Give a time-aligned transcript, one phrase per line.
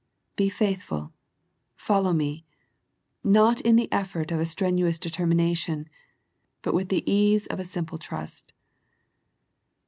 [0.35, 1.13] Be faithful,
[1.75, 2.43] follow Me,
[3.23, 5.85] not in the effort of a strenuous determination,
[6.63, 8.51] but with the ease of a simple trust.